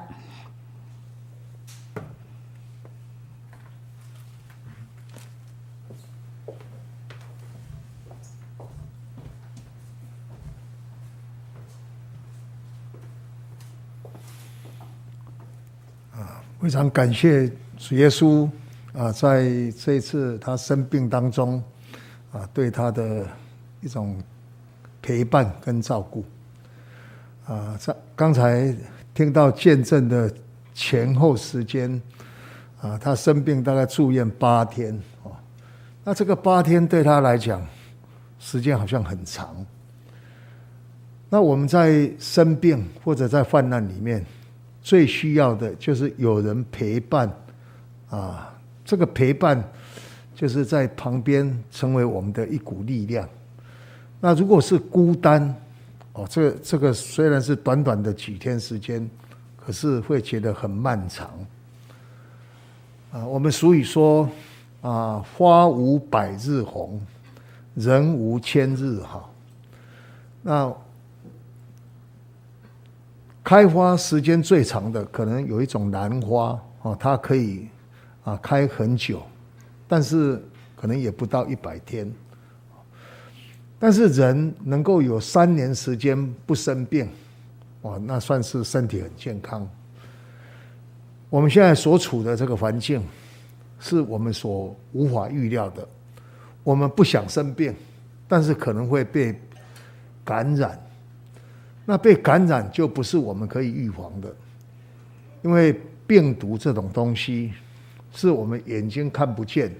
[16.13, 18.47] 啊，非常感谢主耶稣
[18.93, 21.63] 啊，在这一次他生病当中
[22.31, 23.25] 啊，对他的
[23.81, 24.21] 一种
[25.01, 26.23] 陪伴跟照顾
[27.45, 28.75] 啊，在刚才
[29.13, 30.33] 听到见证的
[30.73, 32.01] 前后时间
[32.79, 35.31] 啊，他生病大概住院八天哦，
[36.03, 37.65] 那这个八天对他来讲
[38.39, 39.65] 时间好像很长。
[41.29, 44.25] 那我们在生病或者在患难里面，
[44.81, 47.31] 最需要的就是有人陪伴。
[48.09, 49.63] 啊，这个陪伴
[50.35, 53.25] 就是在旁边成为我们的一股力量。
[54.21, 55.53] 那如果是孤单，
[56.13, 59.09] 哦，这个这个虽然是短短的几天时间，
[59.57, 61.29] 可是会觉得很漫长。
[63.11, 64.29] 啊，我们俗语说
[64.81, 67.01] 啊，花无百日红，
[67.75, 69.33] 人无千日好。
[70.41, 70.73] 那
[73.43, 77.67] 开花时间最长的，可能有一种兰花哦，它可以。
[78.23, 79.23] 啊，开很久，
[79.87, 80.39] 但是
[80.75, 82.13] 可能也不到一百天。
[83.83, 87.09] 但是人能够有三年时间不生病，
[87.81, 89.67] 哇，那算是身体很健康。
[91.31, 93.01] 我们现在所处的这个环境，
[93.79, 95.87] 是我们所无法预料的。
[96.63, 97.73] 我们不想生病，
[98.27, 99.35] 但是可能会被
[100.23, 100.79] 感染。
[101.83, 104.31] 那被感染就不是我们可以预防的，
[105.41, 107.51] 因为病毒这种东西。
[108.13, 109.73] 是我们眼睛看不见，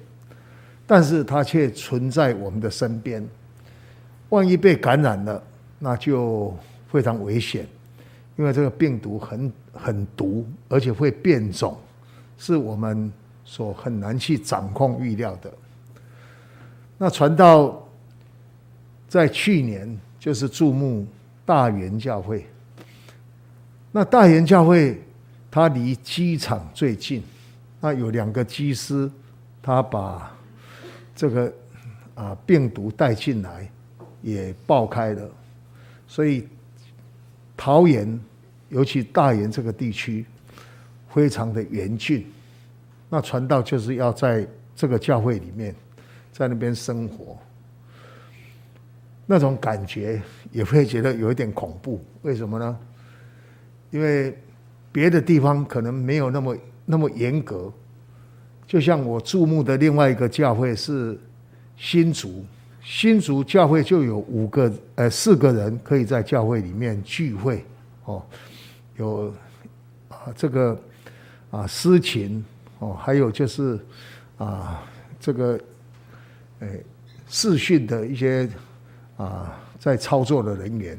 [0.88, 3.22] 但是它却存在我们的身边。
[4.32, 5.41] 万一被感染了，
[5.80, 6.54] 那就
[6.91, 7.65] 非常危险，
[8.38, 11.78] 因为这个病毒很很毒，而且会变种，
[12.38, 13.12] 是我们
[13.46, 15.52] 所很难去掌控预料的。
[16.98, 17.88] 那传到
[19.08, 21.06] 在去年，就是注目
[21.46, 22.46] 大元教会。
[23.91, 25.02] 那大元教会，
[25.50, 27.22] 它离机场最近。
[27.82, 29.12] 那有两个机师，
[29.62, 30.32] 他把
[31.15, 31.52] 这个
[32.13, 33.70] 啊病毒带进来，
[34.22, 35.30] 也爆开了，
[36.08, 36.48] 所以
[37.56, 38.20] 桃园，
[38.70, 40.26] 尤其大园这个地区，
[41.14, 42.26] 非常的严峻。
[43.10, 45.76] 那传道就是要在这个教会里面，
[46.32, 47.38] 在那边生活，
[49.26, 52.04] 那种感觉也会觉得有一点恐怖。
[52.22, 52.78] 为什么呢？
[53.90, 54.38] 因为
[54.92, 56.58] 别的地方可能没有那么。
[56.84, 57.72] 那么严格，
[58.68, 61.18] 就像我注目的另外一个教会是
[61.78, 62.44] 新竹，
[62.84, 67.63] 新竹教会就有五个呃四个人可以在教会里面聚会
[68.06, 68.24] 哦，
[68.98, 69.34] 有
[70.10, 70.80] 啊这个
[71.50, 72.44] 啊司琴
[72.80, 73.80] 哦，还有就是
[74.38, 74.84] 啊
[75.20, 75.60] 这个
[76.60, 76.84] 诶
[77.28, 78.50] 视讯的一些
[79.17, 80.98] 啊在操作的人员，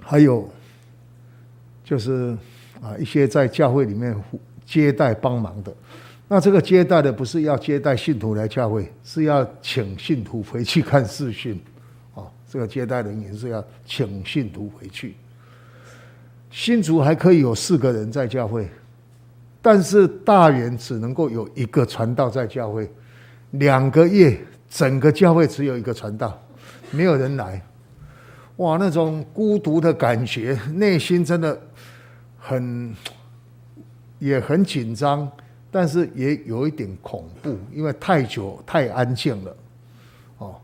[0.00, 0.48] 还有
[1.84, 2.36] 就是。
[2.82, 4.14] 啊，一些在教会里面
[4.66, 5.74] 接待帮忙的，
[6.26, 11.60] 那这个接待的不是要接待信徒来教会，是要请信徒回去看视讯。
[12.14, 15.14] 哦，这个接待人员是要请信徒回去。
[16.50, 18.68] 新竹还可以有四个人在教会，
[19.60, 22.90] 但是大园只能够有一个传道在教会，
[23.52, 24.38] 两个月
[24.70, 26.40] 整个教会只有一个传道，
[26.90, 27.60] 没有人来。
[28.56, 31.60] 哇，那种孤独的感觉，内心真的。
[32.46, 32.94] 很
[34.18, 35.26] 也很紧张，
[35.76, 39.56] 但是也有一点恐怖，因为太久太安静了，
[40.38, 40.54] 哦，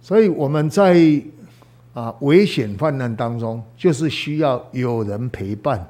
[0.00, 1.20] 所以我们在
[1.92, 5.84] 啊危险患难当中，就是需要有人陪伴，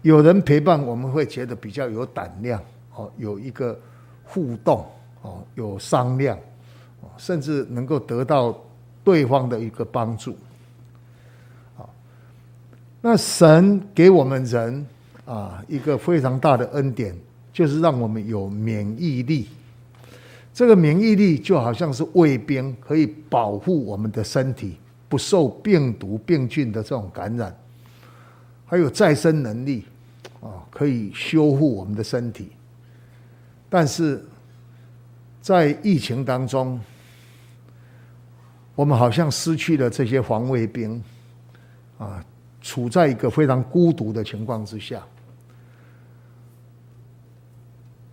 [0.00, 2.58] 有人陪伴，我们会觉得比较有胆量，
[2.96, 3.78] 哦，有一个
[4.24, 4.86] 互动，
[5.20, 6.38] 哦，有商量，
[7.18, 8.58] 甚至能够得到
[9.04, 10.34] 对方的一个帮助。
[13.02, 14.86] 那神给我们人
[15.24, 17.16] 啊一个非常大的恩典，
[17.52, 19.48] 就是让我们有免疫力。
[20.54, 24.76] 这个免疫力就好像是卫兵，可以保护我们的身体
[25.08, 27.56] 不受病毒病菌的这种感染，
[28.66, 29.84] 还有再生能力
[30.40, 32.50] 啊，可以修复我们的身体。
[33.70, 34.22] 但是
[35.40, 36.78] 在疫情当中，
[38.74, 41.02] 我们好像失去了这些防卫兵
[41.96, 42.22] 啊。
[42.62, 45.02] 处在一个非常孤独的情况之下。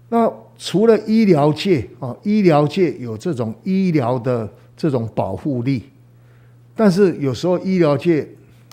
[0.10, 5.84] 那除了医疗界啊，医疗界有这种医疗的这种保护力，
[6.76, 8.28] 但是有时候医疗界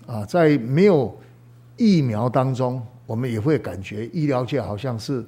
[0.07, 1.15] 啊，在没有
[1.77, 5.23] 疫苗当中，我们也会感觉医疗界好像是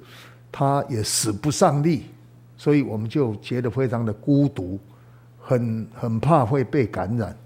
[0.51, 2.05] 他也使不上力，
[2.57, 4.79] 所以我们就觉得非常的孤独，
[5.39, 7.37] 很很怕会被感染。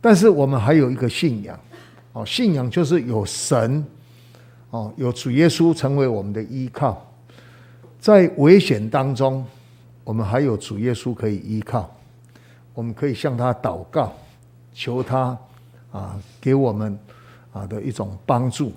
[0.00, 1.58] 但是我们还有一个信仰，
[2.12, 3.84] 哦，信仰就是有神
[4.70, 7.06] 哦，有主耶稣成为我们的依靠，
[8.00, 9.44] 在危险当中，
[10.04, 11.94] 我们还有主耶稣可以依靠，
[12.72, 14.12] 我们可以向他祷告，
[14.72, 15.36] 求他
[15.92, 16.98] 啊给我们
[17.52, 18.72] 啊的一种帮助，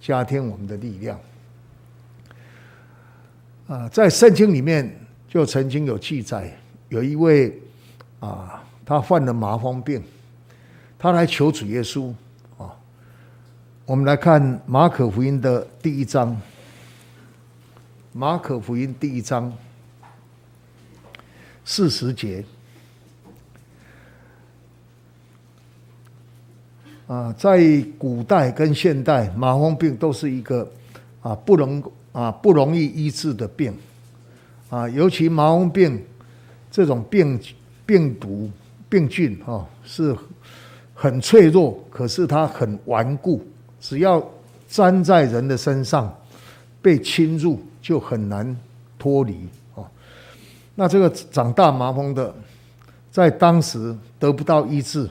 [0.00, 1.18] 加添我们的力量。
[3.66, 4.88] 啊，在圣经里面
[5.28, 6.52] 就曾经有记载，
[6.88, 7.56] 有一位
[8.20, 10.02] 啊，他患了麻风病，
[11.02, 12.12] 他来求主耶稣
[12.58, 12.76] 啊。
[13.86, 16.38] 我们来看马可福音的第一章，
[18.12, 19.50] 马可福音第一章
[21.64, 22.44] 四十节
[27.06, 30.70] 啊，在古代跟现代，麻风病都是一个
[31.22, 31.82] 啊不能。
[32.12, 33.72] 啊，不容易医治的病，
[34.68, 36.04] 啊，尤其麻风病
[36.68, 37.38] 这种病
[37.86, 38.50] 病毒
[38.88, 40.12] 病菌啊，是
[41.02, 43.42] 很脆弱，可是它很顽固，
[43.80, 44.22] 只要
[44.68, 46.14] 粘在人的身上，
[46.82, 48.54] 被侵入就很难
[48.98, 49.86] 脱离哦。
[50.74, 52.34] 那这个长大麻风的，
[53.10, 55.08] 在当时得不到医治，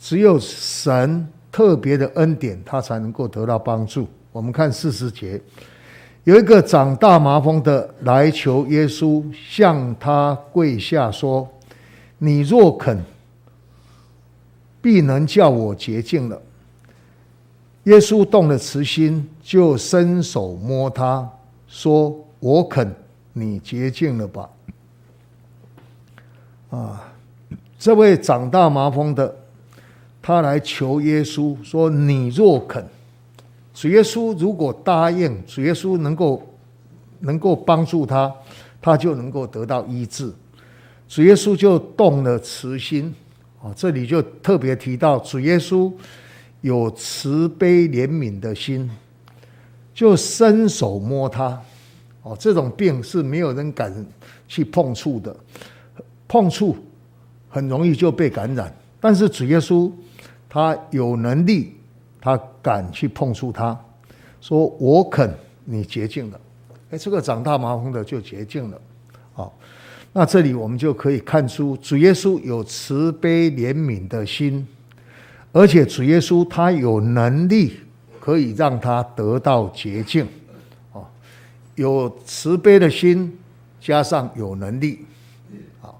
[0.00, 4.08] 只有神特别的恩典，他才能够得到帮助。
[4.32, 5.38] 我们看四十节。
[6.24, 11.46] 有一个长大麻风的来求耶稣，向他跪下说
[12.16, 12.98] ：“你若肯，
[14.82, 16.42] 必能叫我洁净了。”
[17.84, 21.28] 耶稣动了慈心，就伸手摸他，
[21.66, 22.94] 说：“我肯，
[23.32, 24.50] 你洁净了吧。”
[26.70, 27.12] 啊，
[27.78, 29.34] 这位长大麻风的，
[30.20, 32.86] 他来求耶稣说：“你若肯。”
[33.74, 36.42] 主耶稣如果答应，主耶稣能够
[37.20, 38.32] 能够帮助他，
[38.80, 40.32] 他就能够得到医治。
[41.08, 43.14] 主耶稣就动了慈心，
[43.62, 45.92] 啊，这里就特别提到主耶稣
[46.60, 48.90] 有慈悲怜悯的心，
[49.94, 51.60] 就伸手摸他。
[52.22, 53.92] 哦，这种病是没有人敢
[54.46, 55.36] 去碰触的，
[56.26, 56.76] 碰触
[57.48, 58.74] 很容易就被感染。
[59.00, 59.90] 但是主耶稣
[60.48, 61.76] 他有能力。
[62.24, 63.76] 他敢去碰触他，
[64.40, 65.28] 说我肯，
[65.64, 66.40] 你洁净了。
[66.90, 68.80] 哎，这个长大麻风的就洁净了。
[70.14, 74.66] 那这里我们就可以看出主耶稣有慈悲怜悯的心，
[75.52, 77.72] 而且主耶稣他有能力
[78.20, 80.26] 可以让他得到洁净。
[80.92, 81.06] 哦，
[81.76, 83.38] 有慈悲的心，
[83.80, 84.98] 加上有能力。
[85.80, 85.98] 好，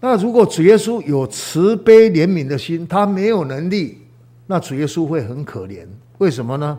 [0.00, 3.98] 那如果主耶稣有慈悲怜悯的心，他没有能力。
[4.46, 5.86] 那主耶稣会很可怜，
[6.18, 6.78] 为什么呢？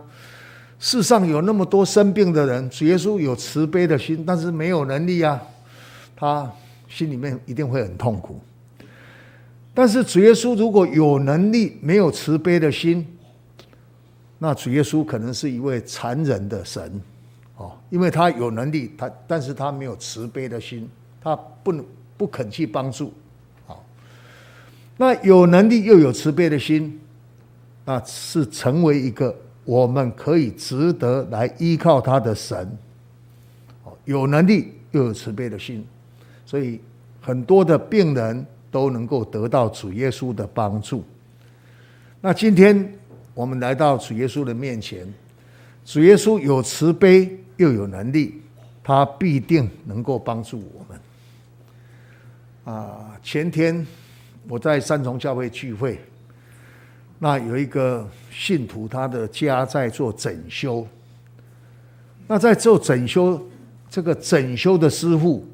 [0.78, 5.42] 世上有那么多生病的人，主耶稣有慈悲的心，但是没有能力啊，
[6.16, 6.52] 他
[6.88, 8.40] 心里面一定会很痛苦。
[9.74, 13.06] 但是主耶稣如果有能力，没有慈悲的心，
[14.40, 17.02] 那主耶稣可能是一位残忍的神
[17.58, 20.90] 哦，因为他有能力，他但是他没有慈悲的心，
[21.22, 21.86] 他不能
[22.18, 23.14] 不肯去帮助。
[23.66, 23.84] 好，
[24.98, 27.02] 那有能力又有慈悲的心。
[27.88, 32.76] 那是成为一个我们可以值得来依靠他的神，
[34.06, 35.86] 有能力又有慈悲的心，
[36.46, 36.80] 所以
[37.22, 41.04] 很多的病人都能够得到主耶稣的帮助。
[42.22, 42.94] 那今天
[43.34, 45.06] 我们来到主耶稣的面前，
[45.84, 48.42] 主耶稣有慈悲又有能力，
[48.84, 51.00] 他必定能够帮助我们。
[52.76, 53.86] 啊，前天
[54.48, 56.00] 我在三重教会聚会。
[57.20, 60.86] 那有一个信徒，他的家在做整修。
[62.28, 63.42] 那在做整修，
[63.90, 65.48] 这个整修的师傅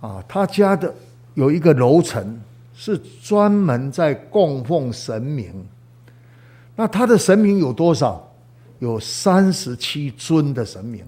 [0.00, 0.94] 啊，他家的
[1.34, 2.40] 有一个楼层
[2.74, 5.52] 是专门在供奉神明。
[6.76, 8.26] 那他的神明有多少？
[8.78, 11.04] 有三十七尊的神明，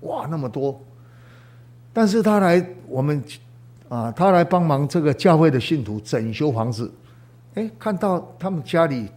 [0.00, 0.80] 哇，那么多！
[1.92, 3.22] 但是他来我们
[3.90, 6.90] 啊，他来帮忙这个教会的信徒整修房子。
[7.52, 9.10] 哎，看到他们家里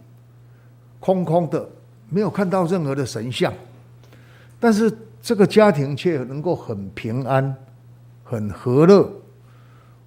[1.00, 1.66] 空空的，
[2.10, 3.50] 没有看到任何的神像，
[4.60, 7.56] 但是这个家庭却能够很平安、
[8.28, 9.10] 很和乐，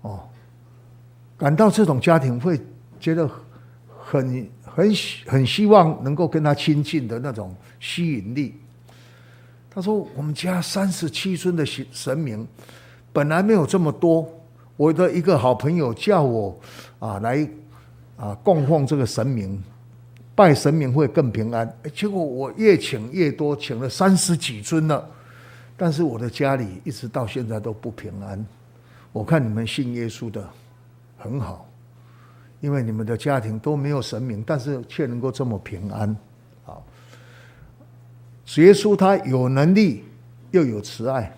[0.01, 0.19] 哦，
[1.37, 2.59] 感到这种家庭会
[2.99, 3.27] 觉得
[3.97, 4.93] 很很
[5.25, 8.59] 很希望能够跟他亲近的那种吸引力。
[9.69, 12.45] 他说：“我们家三十七尊的神神明，
[13.13, 14.29] 本来没有这么多，
[14.75, 16.59] 我的一个好朋友叫我
[16.99, 17.49] 啊来。”
[18.19, 19.63] 啊，供奉这个神明，
[20.35, 21.73] 拜神明会更平安。
[21.95, 25.09] 结果我越请越多，请了三十几尊了，
[25.79, 28.45] 但是我的家里一直到现在都不平安。
[29.13, 30.45] 我看你们信耶稣的
[31.17, 31.65] 很好，
[32.59, 36.13] 因为你们的家庭都没有神明，但是却能够这么平安。
[36.65, 36.85] 好，
[38.57, 40.03] 耶稣他有能力
[40.51, 41.33] 又有慈爱，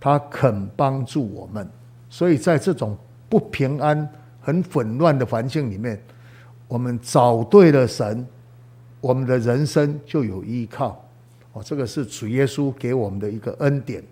[0.00, 1.68] 他肯帮助我们，
[2.08, 2.96] 所以在这种
[3.28, 4.08] 不平安、
[4.40, 6.02] 很混乱的环境里面，
[6.66, 8.26] 我们找对了神，
[9.02, 11.04] 我们的人生就有依靠。
[11.62, 14.02] 这个是主耶稣给我们的一个恩典。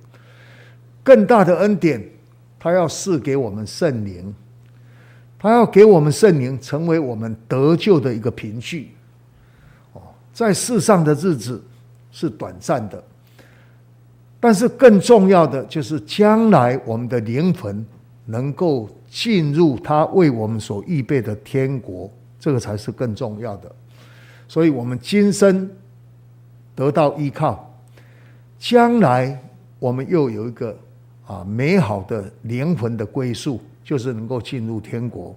[1.02, 2.02] 更大的恩典，
[2.58, 4.34] 他要赐给我们圣灵。
[5.38, 8.90] 他要给我们圣灵，成为我们得救的一个凭据。
[9.92, 10.00] 哦，
[10.32, 11.62] 在世上的日子
[12.10, 13.04] 是短暂的，
[14.40, 17.84] 但是更重要的就是将来我们的灵魂
[18.24, 23.70] 能够进入他为我们所预备的天国，这个才是更重要的。
[24.48, 25.70] 所以，我们今生
[26.76, 27.76] 得到依靠，
[28.58, 29.42] 将来
[29.80, 30.78] 我们又有一个
[31.26, 33.60] 啊美好的灵魂的归宿。
[33.86, 35.32] 就是能够进入天国，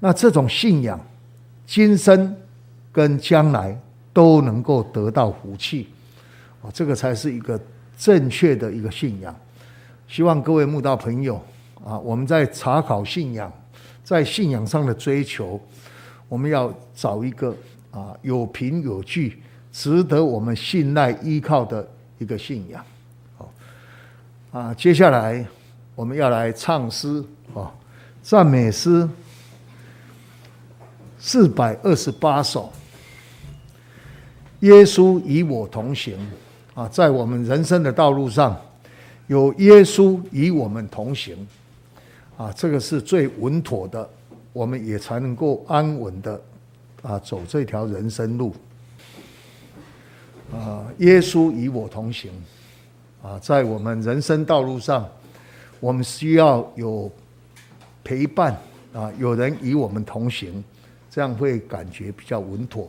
[0.00, 1.00] 那这种信仰，
[1.66, 2.36] 今生
[2.92, 3.74] 跟将来
[4.12, 5.88] 都能够得到福气，
[6.60, 7.58] 啊，这个才是一个
[7.96, 9.34] 正确的一个信仰。
[10.06, 11.40] 希望各位慕道朋友
[11.82, 13.50] 啊，我们在查考信仰，
[14.04, 15.58] 在信仰上的追求，
[16.28, 17.56] 我们要找一个
[17.90, 19.40] 啊有凭有据、
[19.76, 21.86] 值得我们信赖依靠的
[22.18, 22.82] 一个信仰。
[23.36, 23.52] 好，
[24.50, 25.46] 啊，接下来
[25.94, 27.22] 我们要来唱诗
[27.54, 27.70] 啊。
[28.22, 29.06] 赞美诗
[31.18, 32.72] 四百二十八首，
[34.60, 36.16] 耶稣与我同行
[36.74, 38.58] 啊，在我们人生的道路上，
[39.26, 41.36] 有耶稣与我们同行
[42.38, 44.08] 啊，这个是最稳妥的，
[44.54, 46.40] 我们也才能够安稳的
[47.02, 48.54] 啊走这条人生路
[50.52, 50.86] 啊。
[50.98, 52.30] 耶稣与我同行
[53.22, 55.08] 啊，在我们人生道路上，
[55.80, 57.10] 我们需要有。
[58.08, 58.56] 陪伴
[58.94, 60.62] 啊，有人与我们同行，
[61.10, 62.88] 这样会感觉比较稳妥。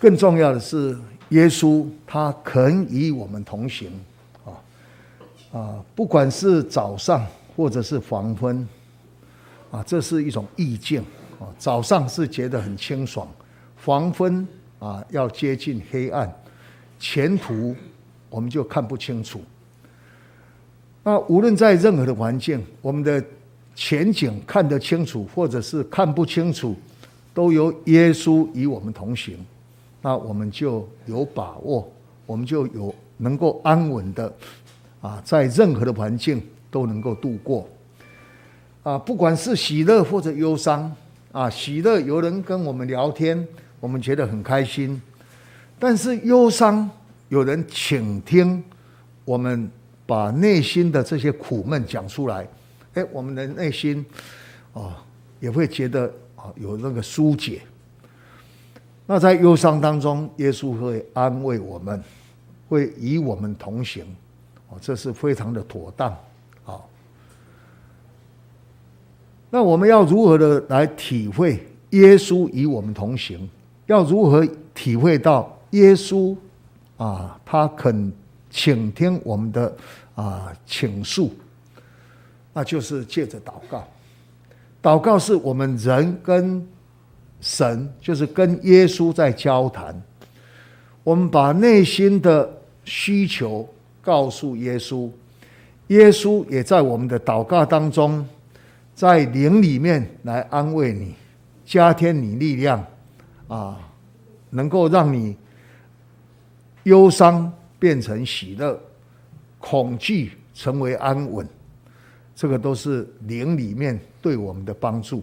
[0.00, 0.96] 更重要的是，
[1.28, 3.92] 耶稣他肯与我们同行
[4.46, 4.48] 啊
[5.52, 8.66] 啊，不管是早上或者是黄昏
[9.70, 11.02] 啊，这是一种意境
[11.38, 11.44] 啊。
[11.58, 13.28] 早上是觉得很清爽，
[13.84, 14.48] 黄昏
[14.78, 16.32] 啊要接近黑暗，
[16.98, 17.74] 前途
[18.30, 19.40] 我们就看不清楚。
[21.02, 23.22] 那无论在任何的环境，我们的
[23.74, 26.76] 前景看得清楚，或者是看不清楚，
[27.32, 29.38] 都由耶稣与我们同行，
[30.02, 31.90] 那我们就有把握，
[32.26, 34.32] 我们就有能够安稳的
[35.00, 37.66] 啊，在任何的环境都能够度过
[38.82, 40.94] 啊，不管是喜乐或者忧伤
[41.32, 43.46] 啊，喜乐有人跟我们聊天，
[43.80, 45.00] 我们觉得很开心，
[45.78, 46.90] 但是忧伤
[47.28, 48.62] 有人倾听
[49.24, 49.70] 我们。
[50.08, 52.48] 把内心的这些苦闷讲出来，
[52.94, 54.02] 哎，我们的内心，
[54.72, 54.94] 哦，
[55.38, 57.60] 也会觉得啊有那个疏解。
[59.04, 62.02] 那在忧伤当中，耶稣会安慰我们，
[62.70, 64.02] 会与我们同行，
[64.70, 66.10] 哦，这是非常的妥当。
[66.64, 66.80] 啊，
[69.50, 73.46] 那我们要如何的来体会耶稣与我们同行？
[73.88, 76.34] 要如何体会到耶稣
[76.96, 78.10] 啊，他肯。
[78.50, 79.70] 倾听我们的
[80.14, 81.30] 啊倾诉，
[82.54, 83.86] 那就是借着祷告。
[84.82, 86.66] 祷告是我们人跟
[87.42, 89.94] 神，就是跟耶稣在交谈。
[91.04, 92.50] 我们把内心的
[92.86, 93.68] 需求
[94.00, 95.10] 告诉耶稣，
[95.88, 98.26] 耶稣也在我们的祷告当中，
[98.94, 101.14] 在灵里面来安慰你，
[101.66, 102.82] 加添你力量，
[103.48, 103.80] 啊，
[104.50, 105.36] 能够让你
[106.84, 107.52] 忧伤。
[107.80, 108.76] 变成喜乐，
[109.60, 111.48] 恐惧成为安稳，
[112.34, 115.22] 这个都是灵里面对我们的帮助。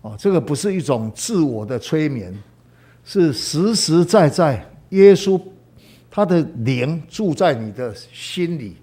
[0.00, 2.36] 哦，这个不是一种自我的催眠，
[3.04, 5.40] 是实实在在耶稣
[6.10, 8.76] 他的灵住在你的心里，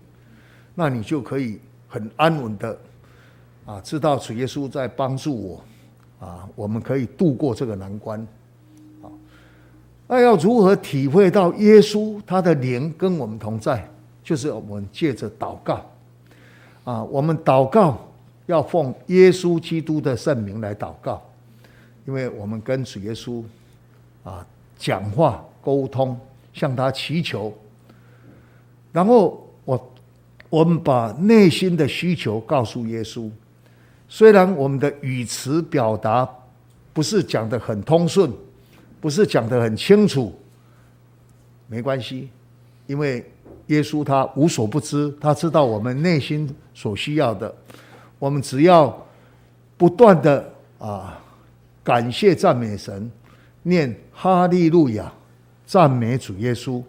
[0.73, 2.79] 那你就可以很安稳的
[3.65, 5.63] 啊，知道主耶稣在帮助我
[6.25, 8.25] 啊，我们可以度过这个难关。
[10.11, 13.87] 那要如何体会到耶稣他的灵跟我们同在？
[14.23, 15.85] 就是我们借着祷告
[16.83, 17.95] 啊，我们祷告
[18.47, 21.21] 要奉耶稣基督的圣名来祷告，
[22.07, 23.43] 因为我们跟主耶稣
[24.23, 24.43] 啊
[24.79, 26.19] 讲话沟通，
[26.53, 27.53] 向他祈求，
[28.91, 29.93] 然后我
[30.49, 33.29] 我们把内心的需求告诉耶稣，
[34.07, 36.27] 虽然我们的语词表达
[36.93, 38.31] 不是讲得很通顺。
[38.99, 40.33] 不是讲得很清楚，
[41.67, 42.29] 没关系，
[42.87, 43.23] 因为
[43.67, 47.53] 耶稣他无所不知，他知道我们内心所需要的。
[48.17, 49.05] 我们只要
[49.77, 51.17] 不断的啊
[51.83, 53.09] 感谢赞美神，
[53.63, 55.11] 念哈利路亚，
[55.65, 56.83] 赞美主耶稣。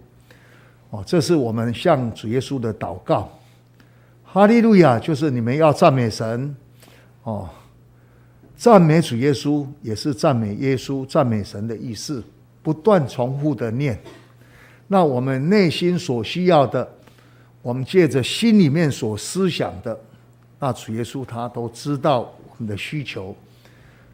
[0.91, 3.31] 哦，这是我们向主耶稣的祷告。
[4.25, 6.57] 哈利路亚，就是你们要赞美神。
[7.23, 7.49] 哦，
[8.61, 12.23] 赞美主耶稣也是赞美耶稣、赞美神的意思，
[12.63, 13.99] 不断重复的念。
[14.87, 16.87] 那我们内心所需要的，
[17.63, 19.99] 我们借着心里面所思想的，
[20.59, 23.35] 那主耶稣他都知道我们的需求，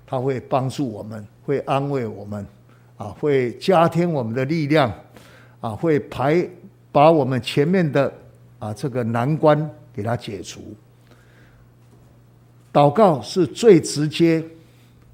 [0.07, 2.47] 他会帮助我们，会安慰我们，
[2.97, 4.94] 啊，会加添我们的力量，
[5.61, 6.49] 啊，会排
[6.92, 8.12] 把我们前面的
[8.61, 10.61] 啊这个难关给他解除。
[12.77, 14.45] 祷告是最直接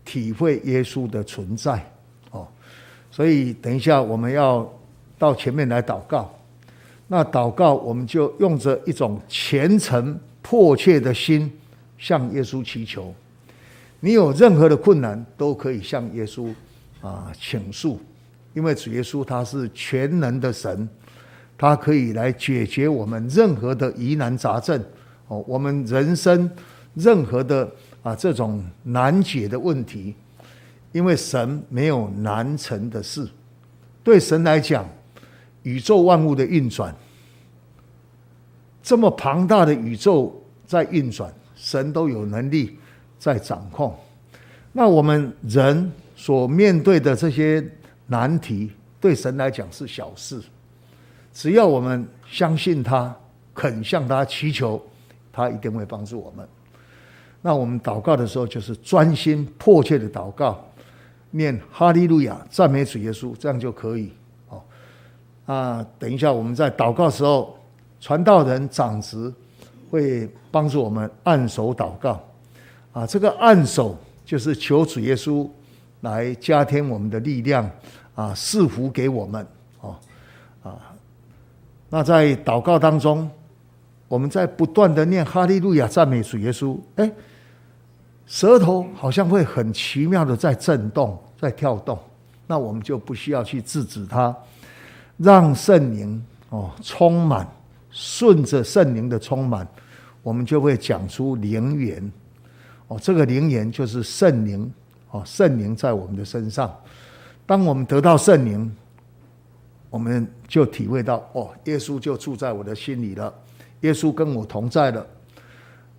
[0.04, 1.80] 体会耶稣的存在，
[2.32, 2.48] 哦，
[3.08, 4.68] 所以等一下我们要。
[5.18, 6.28] 到前面来祷告，
[7.06, 11.48] 那祷告我们就用着一种虔诚迫切的心
[11.96, 13.14] 向耶稣祈求。
[14.00, 16.52] 你有任何的困难都可以向耶稣
[17.00, 18.00] 啊倾诉，
[18.52, 20.88] 因为主耶稣他是全能的神，
[21.56, 24.84] 他可以来解决我们任何的疑难杂症
[25.28, 26.50] 哦，我们人生
[26.94, 27.70] 任何的
[28.02, 30.14] 啊这种难解的问题，
[30.92, 33.28] 因为神没有难成的事，
[34.02, 34.86] 对神来讲。
[35.64, 36.92] 宇宙万物的运转，
[38.82, 42.76] 这么庞大的宇宙在运转，神都有能力
[43.16, 43.96] 在掌控。
[44.72, 47.64] 那我们人所面对的这些
[48.08, 50.42] 难题，对神来讲是小事。
[51.32, 53.16] 只要我们相信他，
[53.54, 54.84] 肯向他祈求，
[55.32, 56.44] 他一定会帮助我们。
[57.42, 60.64] 那我们祷告的时候，就是专心迫切的祷告，
[61.32, 64.12] 念哈利路亚，赞美主耶稣，这样就可以
[64.48, 64.62] 哦。
[65.46, 67.58] 啊，等一下，我们在祷告时候，
[68.00, 69.32] 传道人长职
[69.90, 72.22] 会帮助我们按手祷告。
[72.92, 75.48] 啊，这个按手就是求主耶稣
[76.02, 77.68] 来加添我们的力量，
[78.14, 79.44] 啊，赐福给我们。
[79.80, 79.96] 哦，
[80.62, 80.78] 啊，
[81.90, 83.28] 那在祷告当中，
[84.06, 86.78] 我们在不断的念哈利路亚赞美主耶稣。
[86.96, 87.10] 哎，
[88.32, 91.98] 舌头好像会很奇妙的在震动，在跳动，
[92.46, 94.34] 那我们就不需要去制止它。
[95.18, 97.46] 让圣灵哦充满，
[97.90, 99.68] 顺着圣灵的充满，
[100.22, 102.12] 我们就会讲出灵言
[102.88, 102.98] 哦。
[102.98, 104.72] 这个灵言就是圣灵
[105.10, 106.74] 哦，圣灵在我们的身上。
[107.44, 108.74] 当我们得到圣灵，
[109.90, 113.30] 我们就体会到哦，耶稣就住在我的心里了，
[113.82, 115.06] 耶稣跟我同在了。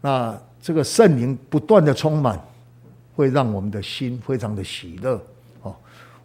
[0.01, 2.41] 那这个圣灵不断的充满，
[3.18, 5.22] 会让我们的心非常的喜乐
[5.61, 5.76] 哦。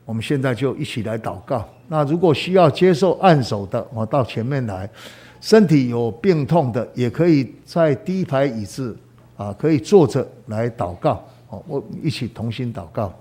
[0.05, 1.69] 我们现在就一起来祷告。
[1.89, 4.89] 那如果需要接受按手的，我到前面来；
[5.41, 8.97] 身体有病痛的，也可以在第一排椅子
[9.37, 11.21] 啊，可以坐着来祷告。
[11.49, 13.13] 哦，我一起同心祷告。